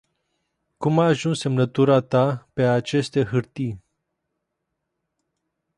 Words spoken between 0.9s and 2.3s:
a ajuns semnatura ta